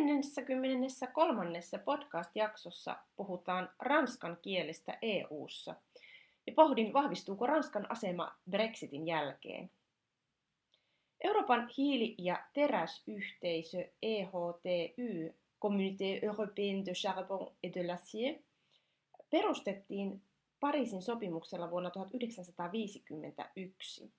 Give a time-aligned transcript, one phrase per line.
[0.00, 1.60] 23.
[1.84, 5.74] podcast-jaksossa puhutaan ranskan kielestä EU:ssa
[6.46, 9.70] ja pohdin, vahvistuuko Ranskan asema Brexitin jälkeen.
[11.24, 18.42] Euroopan hiili- ja teräsyhteisö EHTY, Communauté Européenne de Charbon et de l'Acier,
[19.30, 20.22] perustettiin
[20.60, 24.12] Pariisin sopimuksella vuonna 1951.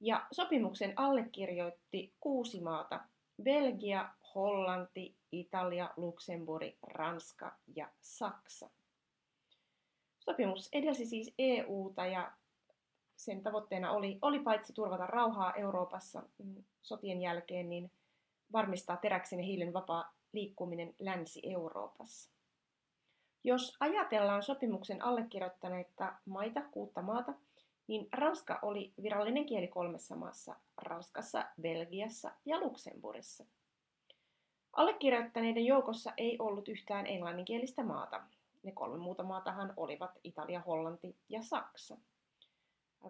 [0.00, 3.00] Ja sopimuksen allekirjoitti kuusi maata,
[3.42, 8.70] Belgia, Hollanti, Italia, Luxemburg, Ranska ja Saksa.
[10.18, 12.32] Sopimus edelsi siis EUta ja
[13.16, 17.90] sen tavoitteena oli, oli paitsi turvata rauhaa Euroopassa mm, sotien jälkeen, niin
[18.52, 22.30] varmistaa teräksen ja hiilen vapaa liikkuminen Länsi-Euroopassa.
[23.44, 27.34] Jos ajatellaan sopimuksen allekirjoittaneita maita, kuutta maata,
[27.86, 33.44] niin ranska oli virallinen kieli kolmessa maassa, Ranskassa, Belgiassa ja Luxemburgissa.
[34.72, 38.22] Allekirjoittaneiden joukossa ei ollut yhtään englanninkielistä maata.
[38.62, 41.96] Ne kolme muuta maatahan olivat Italia, Hollanti ja Saksa.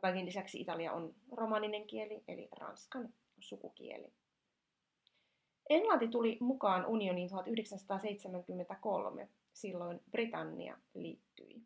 [0.00, 4.12] Kaiken lisäksi Italia on romaninen kieli, eli ranskan sukukieli.
[5.70, 11.62] Englanti tuli mukaan unioniin 1973, silloin Britannia liittyi.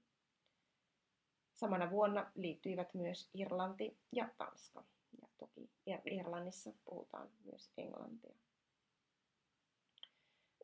[1.54, 4.84] Samana vuonna liittyivät myös Irlanti ja Tanska.
[5.20, 5.70] Ja toki
[6.04, 8.34] Irlannissa puhutaan myös englantia.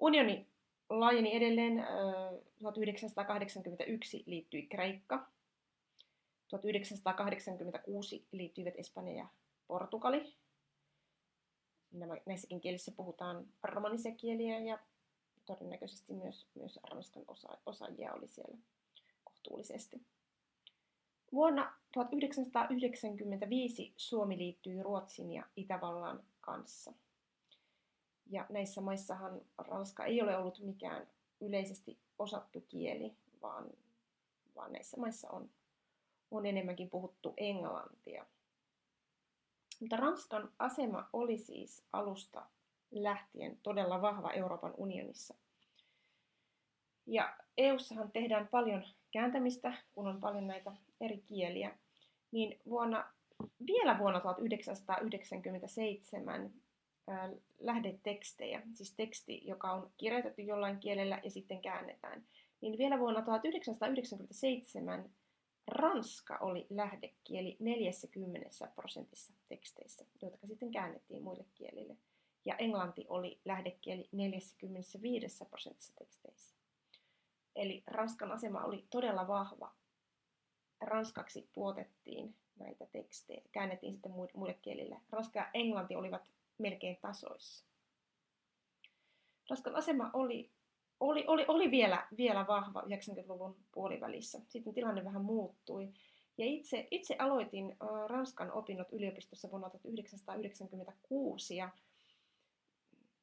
[0.02, 0.46] Unioni
[0.90, 1.86] laajeni edelleen
[2.58, 5.26] 1981 liittyi Kreikka.
[6.48, 9.26] 1986 liittyivät Espanja ja
[9.66, 10.34] Portugali.
[11.92, 14.78] Nämä, näissäkin kielissä puhutaan romanisia kieliä ja
[15.46, 18.58] todennäköisesti myös, myös ranskan osa, osaajia oli siellä
[19.24, 20.00] kohtuullisesti.
[21.32, 26.92] Vuonna 1995 Suomi liittyi Ruotsin ja Itävallan kanssa.
[28.32, 31.06] Ja näissä maissahan ranska ei ole ollut mikään
[31.40, 33.70] yleisesti osattu kieli, vaan,
[34.56, 35.50] vaan näissä maissa on,
[36.30, 38.26] on enemmänkin puhuttu englantia.
[39.80, 42.46] Mutta Ranskan asema oli siis alusta
[42.90, 45.34] lähtien todella vahva Euroopan unionissa.
[47.06, 51.78] Ja EUssahan tehdään paljon kääntämistä, kun on paljon näitä eri kieliä.
[52.30, 53.12] Niin vuonna,
[53.66, 56.52] vielä vuonna 1997
[57.58, 62.24] lähdetekstejä, siis teksti, joka on kirjoitettu jollain kielellä ja sitten käännetään,
[62.60, 65.10] niin vielä vuonna 1997
[65.66, 71.96] ranska oli lähdekieli 40 prosentissa teksteissä, joita sitten käännettiin muille kielille.
[72.44, 76.56] Ja englanti oli lähdekieli 45 prosentissa teksteissä.
[77.56, 79.72] Eli Ranskan asema oli todella vahva.
[80.80, 85.00] Ranskaksi tuotettiin näitä tekstejä, käännettiin sitten muille kielille.
[85.10, 86.30] Ranska ja englanti olivat
[86.62, 87.66] melkein tasoissa.
[89.50, 90.50] Ranskan asema oli,
[91.00, 94.40] oli, oli, oli vielä, vielä vahva 90-luvun puolivälissä.
[94.48, 95.92] Sitten tilanne vähän muuttui.
[96.38, 101.70] Ja itse, itse aloitin Ranskan opinnot yliopistossa vuonna 1996 ja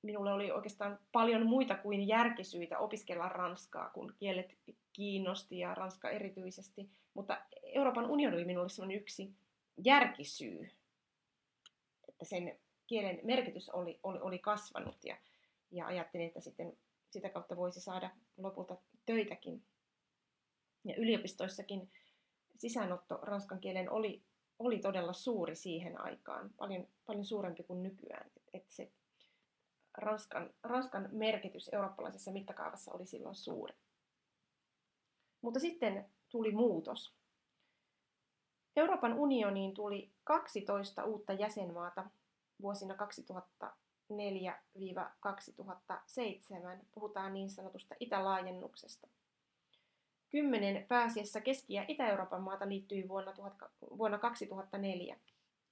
[0.02, 4.58] minulle oli oikeastaan paljon muita kuin järkisyitä opiskella ranskaa, kun kielet
[4.94, 6.90] kiinnosti ja ranska erityisesti.
[7.14, 9.34] Mutta Euroopan unioni oli minulle yksi
[9.78, 10.70] järkisyy,
[12.08, 15.18] että sen kielen merkitys oli, oli, oli kasvanut ja,
[15.72, 16.78] ja ajattelin, että sitten
[17.10, 19.63] sitä kautta voisi saada lopulta töitäkin.
[20.84, 21.92] Ja yliopistoissakin
[22.58, 24.24] sisäänotto ranskan kielen oli,
[24.60, 28.31] oli todella suuri siihen aikaan, paljon, paljon suurempi kuin nykyään.
[28.54, 28.92] Että se
[29.98, 33.74] Ranskan, Ranskan merkitys eurooppalaisessa mittakaavassa oli silloin suuri.
[35.42, 37.13] Mutta sitten tuli muutos.
[38.75, 42.10] Euroopan unioniin tuli 12 uutta jäsenmaata
[42.62, 42.98] vuosina 2004-2007.
[46.92, 49.08] Puhutaan niin sanotusta itälaajennuksesta.
[50.30, 53.34] Kymmenen pääasiassa Keski- ja Itä-Euroopan maata liittyi vuonna,
[53.98, 55.20] vuonna 2004.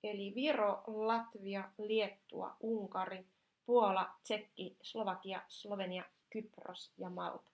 [0.03, 3.25] Eli Viro, Latvia, Liettua, Unkari,
[3.65, 7.51] Puola, Tsekki, Slovakia, Slovenia, Kypros ja Malta.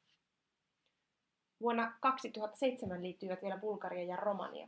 [1.61, 4.67] Vuonna 2007 liittyivät vielä Bulgaria ja Romania.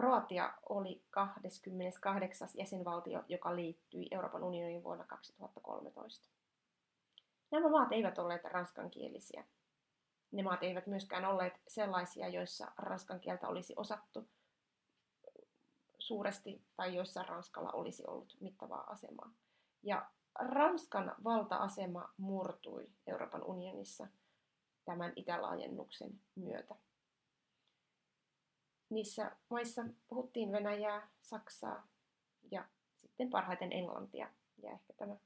[0.00, 2.48] Kroatia oli 28.
[2.54, 6.28] jäsenvaltio, joka liittyi Euroopan unioniin vuonna 2013.
[7.50, 9.44] Nämä maat eivät olleet ranskankielisiä.
[10.32, 14.28] Ne maat eivät myöskään olleet sellaisia, joissa ranskan kieltä olisi osattu
[15.98, 19.30] suuresti tai joissa Ranskalla olisi ollut mittavaa asemaa.
[19.82, 24.06] Ja Ranskan valta-asema murtui Euroopan unionissa
[24.84, 26.74] tämän itälaajennuksen myötä.
[28.90, 31.88] Niissä maissa puhuttiin Venäjää, Saksaa
[32.50, 32.64] ja
[32.96, 34.28] sitten parhaiten Englantia.
[34.62, 35.16] Ja ehkä tämä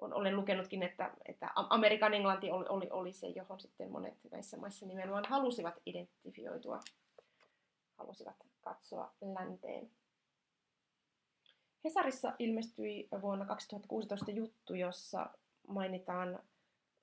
[0.00, 4.56] on, olen lukenutkin, että, että Amerikan englanti oli, oli, oli se, johon sitten monet näissä
[4.56, 6.80] maissa nimenomaan halusivat identifioitua,
[7.98, 9.90] halusivat katsoa länteen.
[11.84, 15.30] Hesarissa ilmestyi vuonna 2016 juttu, jossa
[15.68, 16.38] mainitaan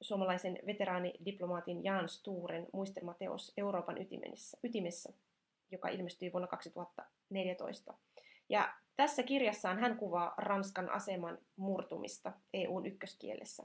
[0.01, 5.13] suomalaisen veteraanidiplomaatin Jan Sturen muistelmateos Euroopan ytimessä, ytimessä,
[5.71, 7.93] joka ilmestyi vuonna 2014.
[8.49, 13.63] Ja tässä kirjassaan hän kuvaa Ranskan aseman murtumista EUn ykköskielessä.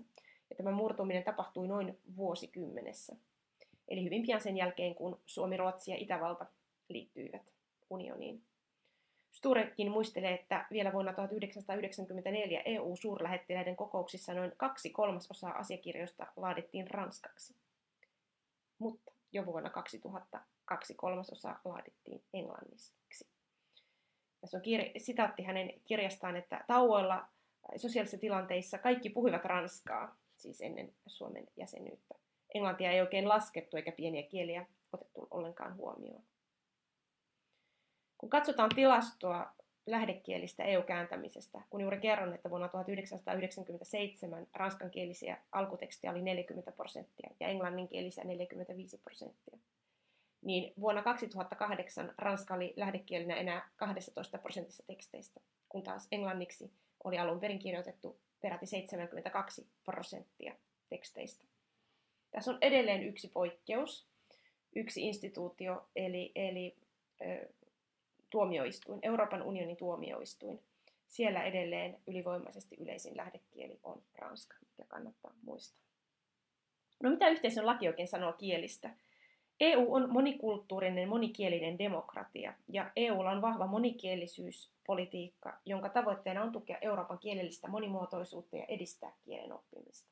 [0.50, 3.16] Ja tämä murtuminen tapahtui noin vuosikymmenessä.
[3.88, 6.46] Eli hyvin pian sen jälkeen, kun Suomi, Ruotsi ja Itävalta
[6.88, 7.52] liittyivät
[7.90, 8.42] unioniin.
[9.30, 17.56] Sturekin muistelee, että vielä vuonna 1994 EU-suurlähettiläiden kokouksissa noin kaksi kolmasosaa asiakirjoista laadittiin ranskaksi.
[18.78, 22.94] Mutta jo vuonna 2000 kaksi kolmasosaa laadittiin englanniksi.
[24.40, 27.28] Tässä on kir- sitaatti hänen kirjastaan, että tauoilla
[27.76, 32.14] sosiaalisissa tilanteissa kaikki puhuivat ranskaa, siis ennen Suomen jäsenyyttä.
[32.55, 36.22] Englantia ei oikein laskettu eikä pieniä kieliä otettu ollenkaan huomioon.
[38.19, 39.52] Kun katsotaan tilastoa
[39.87, 48.25] lähdekielistä EU-kääntämisestä, kun juuri kerron, että vuonna 1997 ranskankielisiä alkutekstiä oli 40 prosenttia ja englanninkielisiä
[48.25, 49.58] 45 prosenttia,
[50.44, 56.73] niin vuonna 2008 ranska oli lähdekielenä enää 12 prosentissa teksteistä, kun taas englanniksi
[57.05, 60.55] oli alun perin kirjoitettu peräti 72 prosenttia
[60.88, 61.44] teksteistä.
[62.31, 64.06] Tässä on edelleen yksi poikkeus,
[64.76, 66.76] yksi instituutio, eli, eli
[67.20, 67.49] ö,
[68.31, 70.62] tuomioistuin, Euroopan unionin tuomioistuin.
[71.06, 75.85] Siellä edelleen ylivoimaisesti yleisin lähdekieli on ranska, mikä kannattaa muistaa.
[77.02, 78.90] No mitä yhteisön laki oikein sanoo kielistä?
[79.60, 87.18] EU on monikulttuurinen, monikielinen demokratia ja EUlla on vahva monikielisyyspolitiikka, jonka tavoitteena on tukea Euroopan
[87.18, 90.08] kielellistä monimuotoisuutta ja edistää kielen oppimista.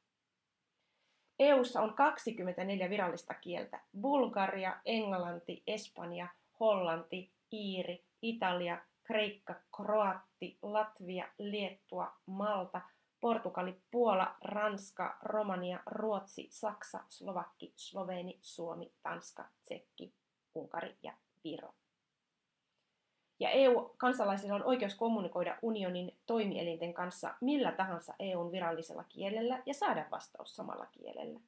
[1.38, 3.80] EUssa on 24 virallista kieltä.
[4.00, 6.28] Bulgaria, Englanti, Espanja,
[6.60, 12.80] Hollanti, Iiri, Italia, Kreikka, Kroatti, Latvia, Liettua, Malta,
[13.22, 20.14] Portugali, Puola, Ranska, Romania, Ruotsi, Saksa, Slovakki, Sloveni, Suomi, Tanska, Tsekki,
[20.54, 21.12] Unkari ja
[21.44, 21.74] Viro.
[23.40, 30.06] Ja EU-kansalaisilla on oikeus kommunikoida unionin toimielinten kanssa millä tahansa EUn virallisella kielellä ja saada
[30.10, 31.40] vastaus samalla kielellä.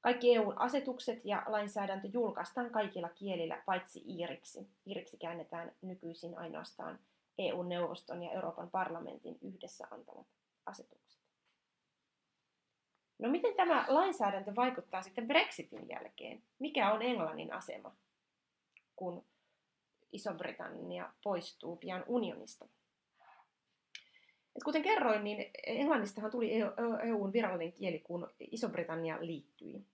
[0.00, 4.70] Kaikki EUn asetukset ja lainsäädäntö julkaistaan kaikilla kielillä paitsi iiriksi.
[4.86, 6.98] Iiriksi käännetään nykyisin ainoastaan
[7.38, 10.37] EU-neuvoston ja Euroopan parlamentin yhdessä antamat
[10.68, 11.20] asetukset.
[13.18, 16.42] No miten tämä lainsäädäntö vaikuttaa sitten Brexitin jälkeen?
[16.58, 17.96] Mikä on Englannin asema,
[18.96, 19.24] kun
[20.12, 22.68] Iso-Britannia poistuu pian unionista?
[24.56, 26.52] Et kuten kerroin, niin Englannistahan tuli
[27.02, 29.86] EUn virallinen kieli, kun Iso-Britannia liittyi.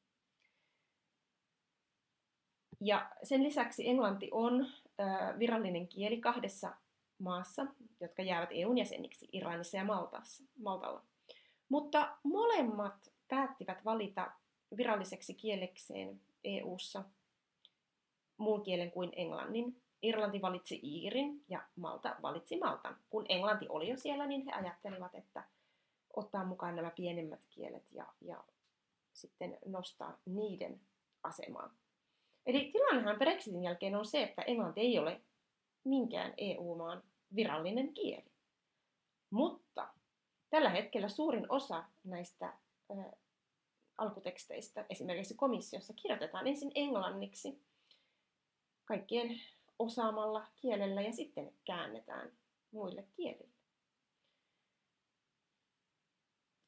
[2.80, 4.66] Ja sen lisäksi englanti on
[5.38, 6.76] virallinen kieli kahdessa
[7.24, 7.66] maassa,
[8.00, 11.02] jotka jäävät EUn jäseniksi, Iranissa ja Maltassa, Maltalla.
[11.68, 14.30] Mutta molemmat päättivät valita
[14.76, 17.04] viralliseksi kielekseen EUssa
[18.36, 19.82] muun kielen kuin englannin.
[20.02, 22.96] Irlanti valitsi Iirin ja Malta valitsi Maltan.
[23.10, 25.44] Kun Englanti oli jo siellä, niin he ajattelivat, että
[26.16, 28.44] ottaa mukaan nämä pienemmät kielet ja, ja
[29.12, 30.80] sitten nostaa niiden
[31.22, 31.74] asemaa.
[32.46, 35.20] Eli tilannehan Brexitin jälkeen on se, että englanti ei ole
[35.84, 37.02] minkään EU-maan
[37.36, 38.32] virallinen kieli.
[39.30, 39.88] Mutta
[40.50, 42.52] tällä hetkellä suurin osa näistä
[42.90, 42.94] ö,
[43.98, 47.62] alkuteksteistä, esimerkiksi komissiossa, kirjoitetaan ensin englanniksi
[48.84, 49.40] kaikkien
[49.78, 52.32] osaamalla kielellä ja sitten käännetään
[52.70, 53.54] muille kielille.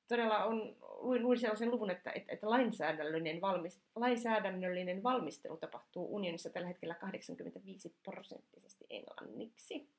[0.08, 6.50] Todella on, luin, luin sellaisen luvun, että, että, että lainsäädännöllinen, valmis, lainsäädännöllinen valmistelu tapahtuu unionissa
[6.50, 9.96] tällä hetkellä 85 prosenttisesti englanniksi.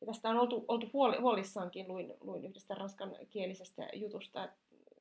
[0.00, 4.48] Ja tästä on oltu, oltu huoli, huolissaankin, luin, luin yhdestä ranskankielisestä jutusta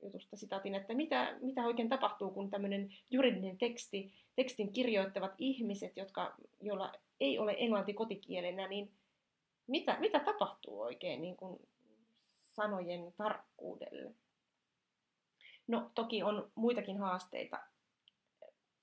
[0.02, 6.36] jutusta sitaatin, että mitä, mitä oikein tapahtuu, kun tämmöinen juridinen teksti, tekstin kirjoittavat ihmiset, jotka,
[6.62, 8.92] joilla ei ole englanti kotikielenä, niin
[9.68, 11.60] mitä, mitä tapahtuu oikein niin kuin
[12.44, 14.12] sanojen tarkkuudelle?
[15.68, 17.60] No toki on muitakin haasteita.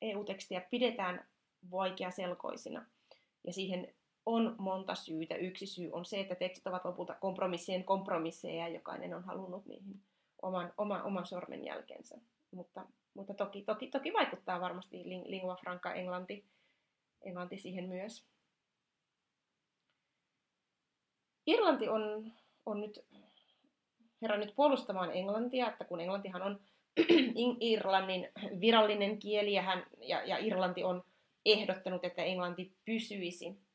[0.03, 1.29] EU-tekstiä pidetään
[1.71, 2.87] vaikeaselkoisina
[3.45, 3.95] ja siihen
[4.27, 5.35] on monta syytä.
[5.35, 10.01] Yksi syy on se, että tekstit ovat lopulta kompromissien kompromisseja ja jokainen on halunnut niihin
[10.43, 12.19] oman, oman, oman sormenjälkensä.
[12.51, 16.45] Mutta, mutta toki, toki, toki vaikuttaa varmasti lingua franca englanti,
[17.23, 18.27] englanti siihen myös.
[21.47, 22.33] Irlanti on,
[22.67, 23.05] on nyt
[24.23, 26.61] herännyt puolustamaan englantia, että kun englantihan on
[27.61, 28.29] Irlannin
[28.61, 31.05] virallinen kieli ja, hän, ja, ja Irlanti on
[31.45, 33.66] ehdottanut, että englanti pysyisi,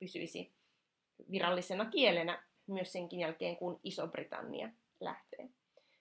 [0.00, 0.52] pysyisi
[1.30, 5.48] virallisena kielenä myös senkin jälkeen, kun Iso-Britannia lähtee.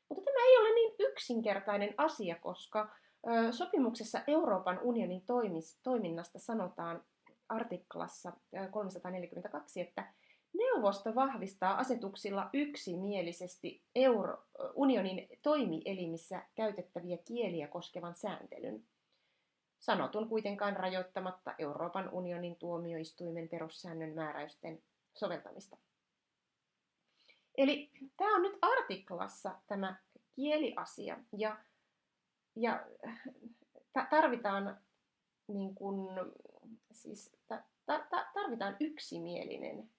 [0.09, 2.95] Mutta tämä ei ole niin yksinkertainen asia, koska
[3.51, 5.23] sopimuksessa Euroopan unionin
[5.83, 7.03] toiminnasta sanotaan
[7.49, 8.31] artiklassa
[8.71, 10.13] 342, että
[10.53, 18.83] neuvosto vahvistaa asetuksilla yksimielisesti Euro- unionin toimielimissä käytettäviä kieliä koskevan sääntelyn.
[19.79, 24.83] Sanotun kuitenkaan rajoittamatta Euroopan unionin tuomioistuimen perussäännön määräysten
[25.13, 25.77] soveltamista.
[27.57, 29.95] Eli tämä on nyt artiklassa tämä
[30.35, 31.57] kieliasia ja,
[32.55, 32.87] ja
[34.09, 34.77] tarvitaan,
[35.47, 36.09] niin kun,
[36.91, 39.89] siis, ta, ta, tarvitaan yksimielinen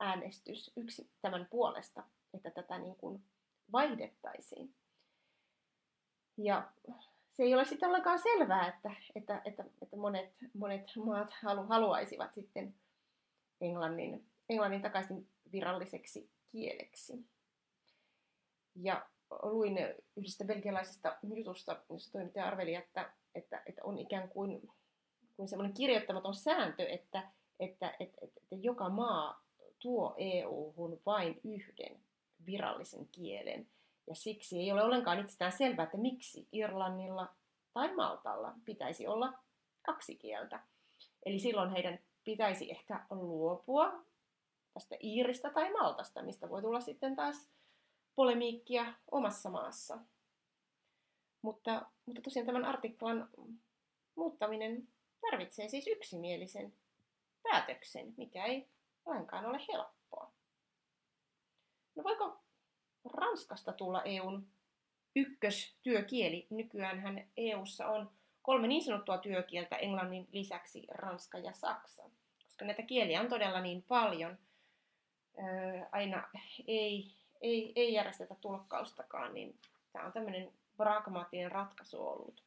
[0.00, 2.02] äänestys yksi tämän puolesta,
[2.34, 3.24] että tätä niin kun
[3.72, 4.74] vaihdettaisiin.
[6.36, 6.72] Ja
[7.40, 12.34] se ei ole sitten ollenkaan selvää, että, että, että, että monet, monet maat halu, haluaisivat
[12.34, 12.74] sitten
[13.60, 17.24] englannin, englannin takaisin viralliseksi kieleksi.
[18.76, 19.06] Ja
[19.42, 19.78] luin
[20.16, 24.70] yhdestä belgialaisesta jutusta, jossa toimittaja arveli, että, että, että on ikään kuin,
[25.36, 27.30] kuin semmoinen kirjoittamaton sääntö, että,
[27.60, 29.44] että, että, että, että joka maa
[29.78, 32.00] tuo EU-hun vain yhden
[32.46, 33.66] virallisen kielen.
[34.06, 37.28] Ja siksi ei ole ollenkaan itsestään selvää, että miksi Irlannilla
[37.72, 39.32] tai Maltalla pitäisi olla
[39.82, 40.60] kaksi kieltä.
[41.26, 44.04] Eli silloin heidän pitäisi ehkä luopua
[44.74, 47.48] tästä Iiristä tai Maltasta, mistä voi tulla sitten taas
[48.14, 49.98] polemiikkia omassa maassa.
[51.42, 53.28] Mutta, mutta tosiaan tämän artiklan
[54.14, 54.88] muuttaminen
[55.20, 56.74] tarvitsee siis yksimielisen
[57.42, 58.68] päätöksen, mikä ei
[59.06, 60.32] lainkaan ole helppoa.
[61.94, 62.29] No voiko
[63.30, 64.46] Ranskasta tulla EUn
[65.16, 66.46] ykköstyökieli?
[66.50, 68.10] Nykyään EUssa on
[68.42, 72.02] kolme niin sanottua työkieltä englannin lisäksi ranska ja saksa.
[72.44, 74.38] Koska näitä kieliä on todella niin paljon,
[75.92, 76.28] aina
[76.66, 79.58] ei, ei, ei järjestetä tulkkaustakaan, niin
[79.92, 82.42] tämä on tämmöinen pragmaattinen ratkaisu ollut.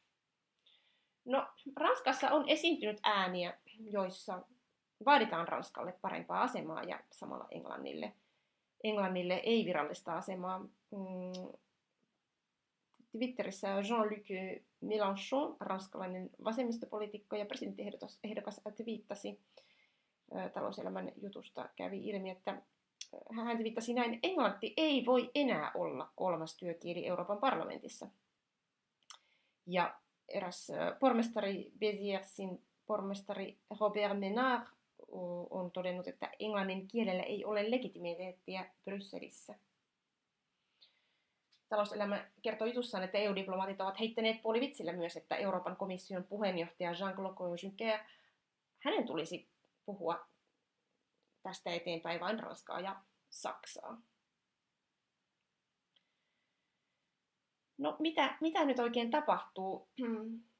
[1.24, 4.42] No, Ranskassa on esiintynyt ääniä, joissa
[5.04, 8.12] vaaditaan Ranskalle parempaa asemaa ja samalla Englannille,
[8.84, 10.58] Englannille ei virallista asemaa.
[10.58, 11.52] Mm,
[13.12, 14.28] Twitterissä Jean-Luc
[14.80, 18.20] Mélenchon, ranskalainen vasemmistopoliitikko ja presidenttiehdokas,
[18.76, 19.40] twiittasi
[20.54, 22.62] talouselämän jutusta kävi ilmi, että
[23.36, 28.08] hän viittasi näin, englanti ei voi enää olla kolmas työkieli Euroopan parlamentissa.
[29.66, 29.94] Ja
[30.28, 34.66] eräs pormestari Beziersin pormestari Robert Menard
[35.50, 39.54] on todennut, että englannin kielellä ei ole legitimiteettiä Brysselissä.
[41.68, 47.98] Talouselämä kertoo jutussaan, että EU-diplomaatit ovat heittäneet puolivitsillä myös, että Euroopan komission puheenjohtaja Jean-Claude Juncker,
[48.78, 49.48] hänen tulisi
[49.86, 50.26] puhua
[51.42, 54.02] tästä eteenpäin vain Ranskaa ja Saksaa.
[57.78, 59.88] No mitä, mitä nyt oikein tapahtuu?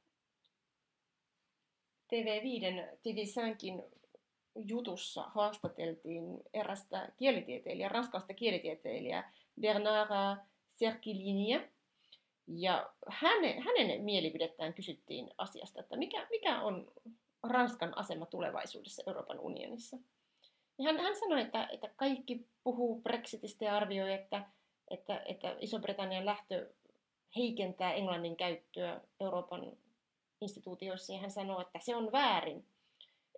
[2.12, 4.03] TV5, TV5
[4.54, 10.38] jutussa haastateltiin erästä kielitieteilijää, ranskalaista kielitieteilijää Bernard
[10.75, 11.61] Serkilinia.
[12.46, 16.92] Ja hänen, hänen mielipidettään kysyttiin asiasta, että mikä, mikä on
[17.42, 19.96] Ranskan asema tulevaisuudessa Euroopan unionissa.
[20.78, 24.44] Ja hän, hän sanoi, että, että kaikki puhuu Brexitistä ja arvioi, että,
[24.90, 26.70] että, että Iso-Britannian lähtö
[27.37, 29.73] heikentää englannin käyttöä Euroopan
[30.40, 31.12] instituutioissa.
[31.12, 32.66] Ja hän sanoi, että se on väärin.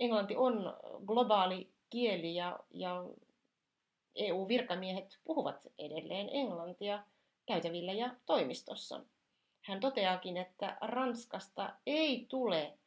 [0.01, 0.77] Englanti on
[1.07, 3.05] globaali kieli ja, ja
[4.15, 7.05] EU-virkamiehet puhuvat edelleen englantia
[7.47, 9.05] käytävillä ja toimistossa.
[9.63, 12.79] Hän toteakin, että Ranskasta ei tule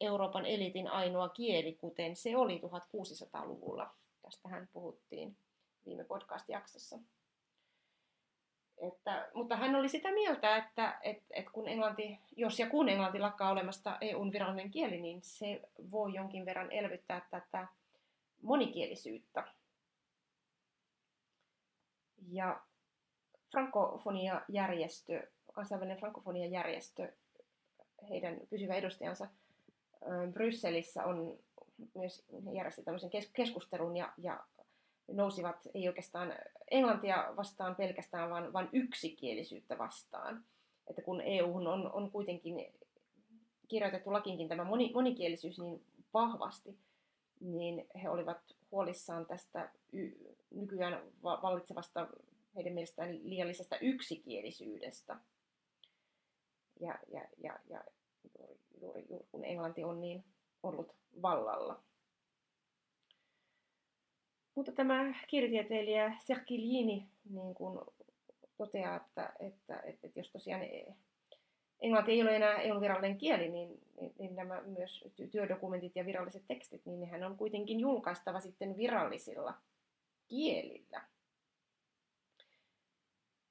[0.00, 3.90] Euroopan elitin ainoa kieli, kuten se oli 1600-luvulla.
[4.22, 5.36] Tästähän puhuttiin
[5.86, 6.98] viime podcast-jaksossa.
[8.78, 13.18] Että, mutta hän oli sitä mieltä, että, että, että kun Englanti, jos ja kun Englanti
[13.18, 17.66] lakkaa olemasta EUn virallinen kieli, niin se voi jonkin verran elvyttää tätä
[18.42, 19.44] monikielisyyttä.
[22.28, 22.60] Ja
[23.50, 27.12] frankofonia-järjestö, kansainvälinen frankofonia-järjestö,
[28.08, 29.28] heidän pysyvä edustajansa
[30.32, 31.38] Brysselissä on
[31.94, 34.44] myös järjesti tämmöisen keskustelun ja, ja
[35.08, 36.34] nousivat ei oikeastaan
[36.70, 40.44] englantia vastaan pelkästään, vaan, vaan yksikielisyyttä vastaan.
[40.86, 42.54] Että kun EU on, on kuitenkin
[43.68, 46.78] kirjoitettu lakinkin tämä moni, monikielisyys niin vahvasti,
[47.40, 48.38] niin he olivat
[48.70, 52.08] huolissaan tästä y- nykyään vallitsevasta
[52.56, 55.16] heidän mielestään liiallisesta yksikielisyydestä.
[56.80, 57.84] Ja, ja, ja, ja
[58.38, 60.24] juuri, juuri, juuri kun englanti on niin
[60.62, 61.82] ollut vallalla.
[64.54, 67.80] Mutta tämä kielitieteilijä Serkilini niin kuin
[68.56, 70.62] toteaa, että, että, että, että jos tosiaan
[71.80, 76.44] englanti ei ole enää EUn virallinen kieli, niin, niin, niin nämä myös työdokumentit ja viralliset
[76.48, 79.54] tekstit, niin nehän on kuitenkin julkaistava sitten virallisilla
[80.28, 81.04] kielillä.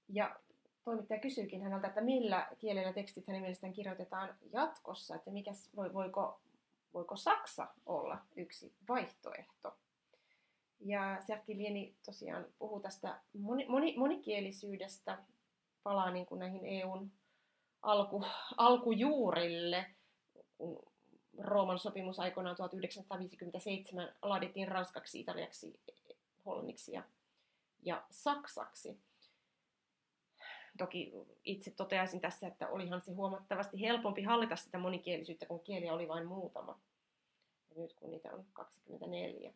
[0.10, 0.36] Ja
[0.83, 6.41] toimittaja kysyykin häneltä, että millä kielellä tekstit hänen mielestään kirjoitetaan jatkossa, että mikä, voiko,
[6.93, 9.77] voiko Saksa olla yksi vaihtoehto.
[10.80, 15.18] Ja Serkki Lieni tosiaan puhuu tästä moni, moni, monikielisyydestä,
[15.84, 17.12] palaa niin kuin näihin EUn
[17.82, 18.25] alku,
[18.58, 19.86] alkujuurille,
[20.58, 20.94] kun
[21.38, 25.80] Rooman sopimus aikoinaan 1957 laadittiin ranskaksi, italiaksi,
[26.46, 27.03] hollanniksi ja,
[27.84, 29.01] ja saksaksi.
[30.77, 31.13] Toki
[31.44, 36.27] itse toteaisin tässä, että olihan se huomattavasti helpompi hallita sitä monikielisyyttä, kun kieliä oli vain
[36.27, 36.80] muutama.
[37.70, 39.53] Ja nyt kun niitä on 24.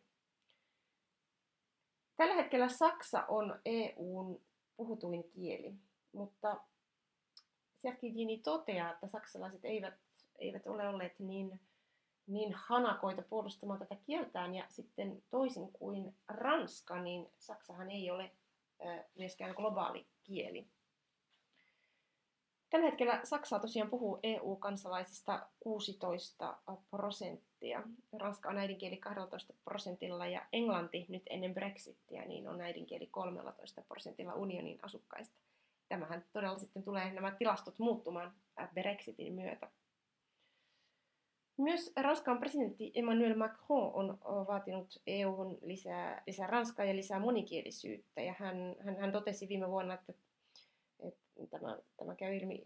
[2.18, 4.40] Tällä hetkellä Saksa on EUn
[4.76, 5.74] puhutuin kieli,
[6.12, 6.60] mutta
[7.76, 9.94] Sergei toteaa, että saksalaiset eivät,
[10.38, 11.60] eivät ole olleet niin,
[12.26, 18.30] niin hanakoita puolustamaan tätä kieltään, ja sitten toisin kuin Ranska, niin Saksahan ei ole
[19.18, 20.66] myöskään globaali kieli.
[22.70, 26.56] Tällä hetkellä Saksaa tosiaan puhuu EU-kansalaisista 16
[26.90, 27.47] prosenttia.
[28.12, 34.34] Ranska on äidinkieli 12 prosentilla ja Englanti nyt ennen Brexittiä niin on äidinkieli 13 prosentilla
[34.34, 35.36] unionin asukkaista.
[35.88, 38.32] Tämähän todella sitten tulee nämä tilastot muuttumaan
[38.74, 39.70] Brexitin myötä.
[41.56, 48.20] Myös Ranskan presidentti Emmanuel Macron on vaatinut EU:hun lisää, lisää ranskaa ja lisää monikielisyyttä.
[48.20, 50.12] Ja hän, hän, hän totesi viime vuonna, että
[51.50, 52.62] tämä, tämä käy ilmi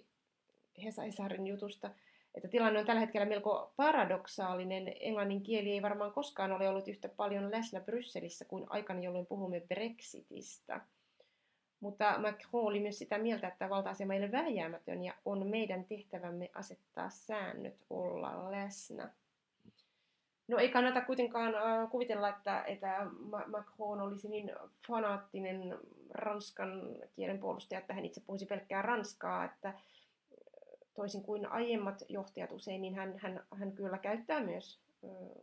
[0.84, 1.90] Hesarin jutusta,
[2.34, 4.94] että tilanne on tällä hetkellä melko paradoksaalinen.
[5.00, 9.60] Englannin kieli ei varmaan koskaan ole ollut yhtä paljon läsnä Brysselissä kuin aikana, jolloin puhumme
[9.60, 10.80] Brexitistä.
[11.80, 16.50] Mutta Macron oli myös sitä mieltä, että valta-asema ei ole vähjäämätön ja on meidän tehtävämme
[16.54, 19.10] asettaa säännöt olla läsnä.
[20.48, 23.06] No ei kannata kuitenkaan äh, kuvitella, että, että
[23.46, 24.52] Macron olisi niin
[24.88, 25.78] fanaattinen
[26.10, 29.74] ranskan kielen puolustaja, että hän itse puhuisi pelkkää ranskaa, että
[30.94, 34.80] toisin kuin aiemmat johtajat usein, niin hän, hän, hän kyllä käyttää myös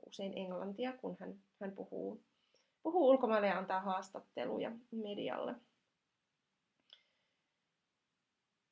[0.06, 2.22] usein englantia, kun hän, hän puhuu,
[2.84, 5.56] puhuu ulkomaille ja antaa haastatteluja medialle.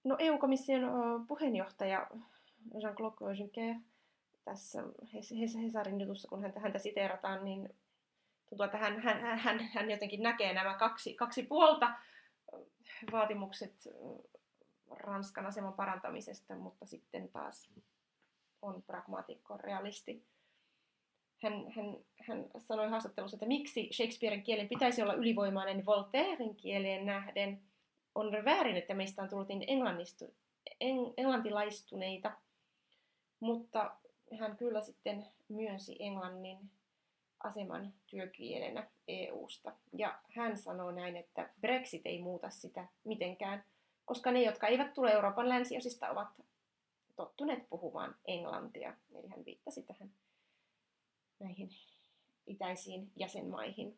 [0.03, 0.83] No EU-komission
[1.27, 2.07] puheenjohtaja
[2.73, 3.75] Jean-Claude Juncker
[4.45, 4.83] tässä
[5.63, 7.69] Hesarin jutussa, kun häntä, häntä siteerataan, niin
[8.49, 11.93] tuntuu, että hän, hän, hän, hän jotenkin näkee nämä kaksi, kaksi puolta
[13.11, 13.75] vaatimukset
[14.89, 17.69] Ranskan aseman parantamisesta, mutta sitten taas
[18.62, 20.26] on pragmaatikko, realisti.
[21.43, 21.97] Hän, hän,
[22.28, 27.62] hän sanoi haastattelussa, että miksi Shakespearen kielen pitäisi olla ylivoimainen Voltairen kieleen nähden.
[28.15, 29.65] On väärin, että meistä on tullut niin
[31.17, 32.32] englantilaistuneita,
[33.39, 33.95] mutta
[34.39, 36.71] hän kyllä sitten myönsi englannin
[37.43, 39.73] aseman työkielenä EUsta.
[39.93, 43.63] Ja hän sanoo näin, että Brexit ei muuta sitä mitenkään,
[44.08, 46.28] koska ne, jotka eivät tule Euroopan länsiosista, ovat
[47.15, 48.93] tottuneet puhumaan englantia.
[49.15, 50.12] Eli hän viittasi tähän
[51.39, 51.70] näihin
[52.48, 53.98] itäisiin jäsenmaihin.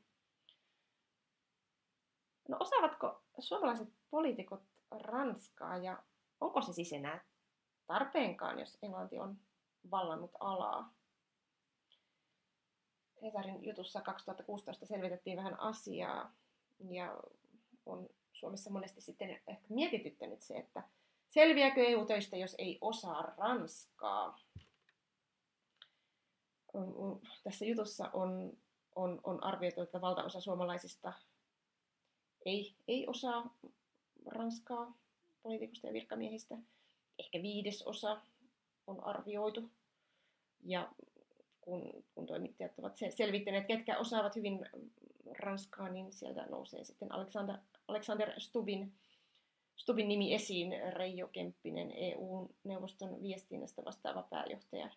[2.47, 6.03] No osaavatko suomalaiset poliitikot ranskaa ja
[6.41, 7.25] onko se siis enää
[7.87, 9.37] tarpeenkaan, jos englanti on
[9.91, 10.93] vallannut alaa.
[13.21, 16.33] Hesarin jutussa 2016 selvitettiin vähän asiaa
[16.89, 17.17] ja
[17.85, 20.83] on Suomessa monesti sitten ehkä mietityttänyt se, että
[21.27, 24.39] selviääkö EU-töistä, jos ei osaa ranskaa.
[27.43, 28.57] Tässä jutussa on,
[28.95, 31.13] on, on arvioitu, että valtaosa suomalaisista
[32.45, 33.55] ei, ei osaa
[34.25, 34.97] Ranskaa
[35.43, 36.57] poliitikosta ja virkamiehistä.
[37.19, 38.21] Ehkä viidesosa
[38.87, 39.71] on arvioitu.
[40.63, 40.91] Ja
[41.61, 44.59] kun, kun toimittajat ovat selvittäneet, ketkä osaavat hyvin
[45.39, 47.57] Ranskaa, niin sieltä nousee sitten Alexander,
[47.89, 48.93] Alexander Stubin,
[49.75, 54.89] Stubin nimi esiin, Reijo Kemppinen, EU-neuvoston viestinnästä vastaava pääjohtaja.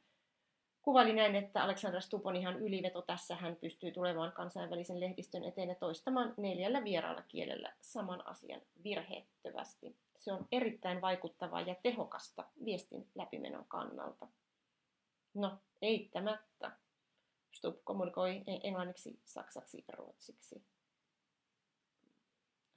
[0.82, 3.36] Kuvaili näin, että Alexander Stubb on ihan yliveto tässä.
[3.36, 9.96] Hän pystyy tulemaan kansainvälisen lehdistön eteen ja toistamaan neljällä vieraalla kielellä saman asian virheettövästi.
[10.18, 14.28] Se on erittäin vaikuttavaa ja tehokasta viestin läpimenon kannalta.
[15.34, 16.72] No, eittämättä.
[17.52, 20.62] Stubb kommunikoi englanniksi, saksaksi, ruotsiksi,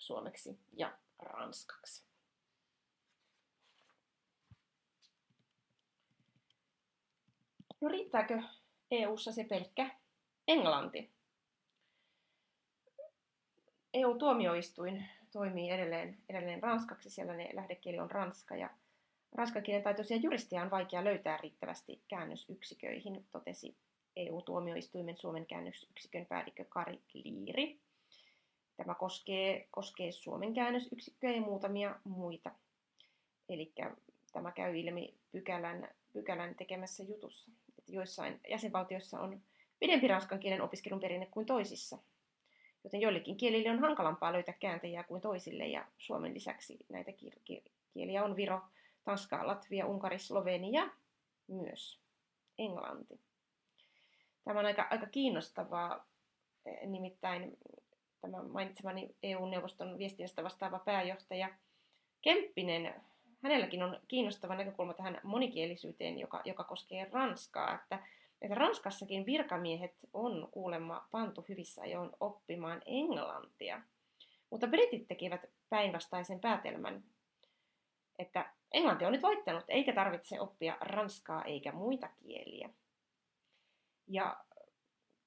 [0.05, 2.05] suomeksi ja ranskaksi.
[7.81, 8.41] No riittääkö
[8.91, 9.99] EU:ssa se pelkkä
[10.47, 11.11] englanti?
[13.93, 18.69] EU-tuomioistuin toimii edelleen, edelleen ranskaksi, siellä ne lähdekieli on ranska ja
[19.35, 23.77] ranskan kielen taitoisia juristeja on vaikea löytää riittävästi käännösyksiköihin, totesi
[24.15, 27.84] EU-tuomioistuimen Suomen käännösyksikön päällikkö Kari Liiri.
[28.77, 32.51] Tämä koskee, koskee Suomen käännösyksikköä ja muutamia muita.
[33.49, 33.73] Eli
[34.33, 39.41] tämä käy ilmi pykälän, pykälän tekemässä jutussa, että joissain jäsenvaltioissa on
[39.79, 41.97] pidempi ranskan kielen opiskelun perinne kuin toisissa.
[42.83, 47.11] Joten joillekin kielille on hankalampaa löytää kääntäjiä kuin toisille, ja Suomen lisäksi näitä
[47.93, 48.61] kieliä on Viro,
[49.03, 50.89] Tanska, Latvia, Unkari, Slovenia,
[51.47, 51.99] myös
[52.57, 53.19] Englanti.
[54.43, 56.07] Tämä on aika, aika kiinnostavaa,
[56.85, 57.57] nimittäin
[58.31, 61.49] tämä mainitsemani EU-neuvoston viestinnästä vastaava pääjohtaja
[62.21, 63.01] Kemppinen,
[63.43, 67.99] hänelläkin on kiinnostava näkökulma tähän monikielisyyteen, joka, joka koskee Ranskaa, että,
[68.41, 73.81] että Ranskassakin virkamiehet on kuulemma pantu hyvissä ajoin oppimaan englantia.
[74.49, 77.03] Mutta britit tekivät päinvastaisen päätelmän,
[78.19, 82.69] että englanti on nyt voittanut, eikä tarvitse oppia ranskaa eikä muita kieliä.
[84.07, 84.43] Ja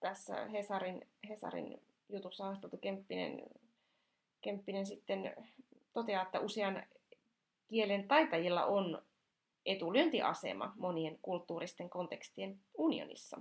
[0.00, 3.42] tässä Hesarin, Hesarin jutussa haasteltu Kemppinen,
[4.40, 5.34] Kemppinen sitten
[5.92, 6.86] toteaa, että usean
[7.68, 9.02] kielen taitajilla on
[9.66, 13.40] etulyöntiasema monien kulttuuristen kontekstien unionissa.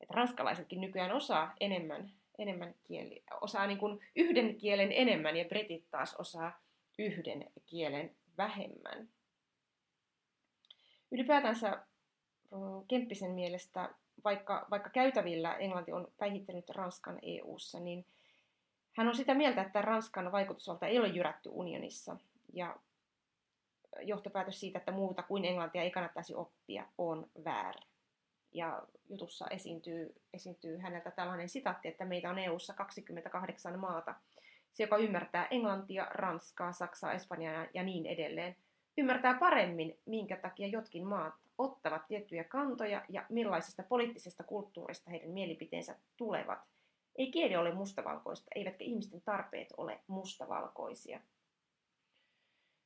[0.00, 5.90] Että ranskalaisetkin nykyään osaa enemmän, enemmän kieli, osaa niin kuin yhden kielen enemmän ja britit
[5.90, 6.60] taas osaa
[6.98, 9.08] yhden kielen vähemmän.
[11.10, 11.86] Ylipäätänsä
[12.88, 18.06] Kemppisen mielestä vaikka, vaikka käytävillä Englanti on päihittänyt Ranskan EU:ssa, niin
[18.96, 22.16] hän on sitä mieltä, että Ranskan vaikutusvalta ei ole jyrätty unionissa.
[22.52, 22.76] Ja
[24.00, 27.80] johtopäätös siitä, että muuta kuin englantia ei kannattaisi oppia, on väärä.
[28.52, 34.14] Ja jutussa esiintyy, esiintyy häneltä tällainen sitaatti, että meitä on EU:ssa 28 maata.
[34.72, 38.56] Se, joka ymmärtää englantia, ranskaa, saksaa, espanjaa ja niin edelleen,
[38.98, 45.96] ymmärtää paremmin, minkä takia jotkin maat ottavat tiettyjä kantoja ja millaisesta poliittisesta kulttuurista heidän mielipiteensä
[46.16, 46.58] tulevat.
[47.18, 51.20] Ei kieli ole mustavalkoista, eivätkä ihmisten tarpeet ole mustavalkoisia.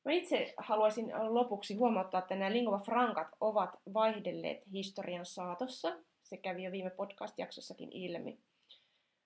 [0.05, 5.97] Mä itse haluaisin lopuksi huomauttaa, että nämä lingua frankat ovat vaihdelleet historian saatossa.
[6.23, 8.39] Se kävi jo viime podcast-jaksossakin ilmi.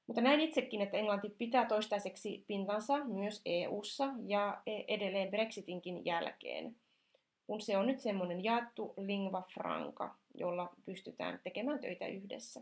[0.06, 6.76] Mutta näin itsekin, että englanti pitää toistaiseksi pintansa myös EU:ssa ja e- edelleen Brexitinkin jälkeen
[7.46, 12.60] kun se on nyt semmoinen jaettu lingua franca, jolla pystytään tekemään töitä yhdessä.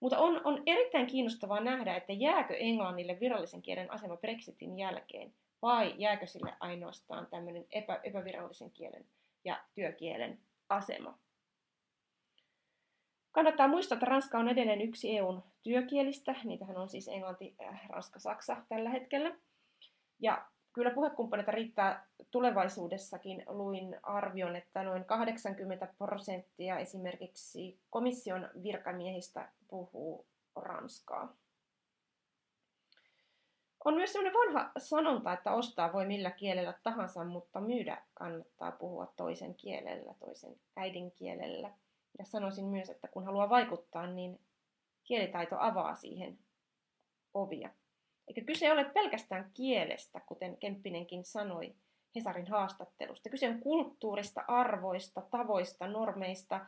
[0.00, 5.94] Mutta on, on erittäin kiinnostavaa nähdä, että jääkö englannille virallisen kielen asema Brexitin jälkeen, vai
[5.98, 9.06] jääkö sille ainoastaan tämmöinen epä, epävirallisen kielen
[9.44, 11.18] ja työkielen asema.
[13.32, 16.34] Kannattaa muistaa, että Ranska on edelleen yksi EUn työkielistä.
[16.44, 19.36] Niitähän on siis englanti, äh, ranska, saksa tällä hetkellä.
[20.20, 20.46] Ja
[20.78, 23.44] kyllä puhekumppaneita riittää tulevaisuudessakin.
[23.46, 31.36] Luin arvion, että noin 80 prosenttia esimerkiksi komission virkamiehistä puhuu ranskaa.
[33.84, 39.12] On myös sellainen vanha sanonta, että ostaa voi millä kielellä tahansa, mutta myydä kannattaa puhua
[39.16, 41.70] toisen kielellä, toisen äidinkielellä.
[42.18, 44.40] Ja sanoisin myös, että kun haluaa vaikuttaa, niin
[45.04, 46.38] kielitaito avaa siihen
[47.34, 47.70] ovia.
[48.28, 51.74] Eikä kyse ole pelkästään kielestä, kuten Kemppinenkin sanoi
[52.14, 53.30] Hesarin haastattelusta.
[53.30, 56.66] Kyse on kulttuurista, arvoista, tavoista, normeista.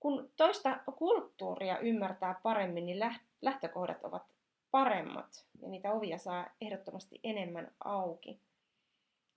[0.00, 3.00] Kun toista kulttuuria ymmärtää paremmin, niin
[3.42, 4.22] lähtökohdat ovat
[4.70, 8.40] paremmat ja niitä ovia saa ehdottomasti enemmän auki.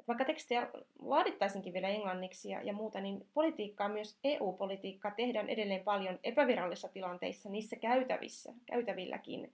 [0.07, 6.19] Vaikka tekstejä laadittaisinkin vielä englanniksi ja, ja muuta, niin politiikkaa, myös EU-politiikkaa tehdään edelleen paljon
[6.23, 9.53] epävirallisissa tilanteissa, niissä käytävissä, käytävilläkin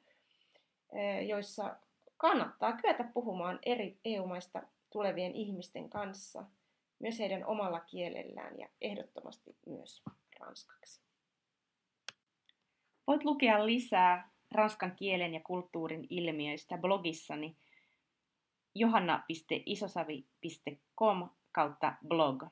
[1.28, 1.76] joissa
[2.18, 6.46] kannattaa kyetä puhumaan eri EU-maista tulevien ihmisten kanssa,
[7.00, 10.04] myös heidän omalla kielellään ja ehdottomasti myös
[10.40, 11.02] ranskaksi.
[13.08, 17.58] Voit lukea lisää ranskan kielen ja kulttuurin ilmiöistä blogissani
[18.76, 22.44] johanna.isosavi.com kautta blog.